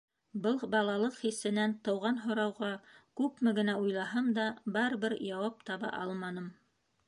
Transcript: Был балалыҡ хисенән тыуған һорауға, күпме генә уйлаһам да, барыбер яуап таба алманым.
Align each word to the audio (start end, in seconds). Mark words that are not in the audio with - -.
Был 0.43 0.55
балалыҡ 0.75 1.17
хисенән 1.25 1.75
тыуған 1.89 2.17
һорауға, 2.23 2.71
күпме 3.21 3.55
генә 3.61 3.77
уйлаһам 3.85 4.35
да, 4.41 4.49
барыбер 4.79 5.19
яуап 5.31 5.63
таба 5.71 5.97
алманым. 6.05 6.53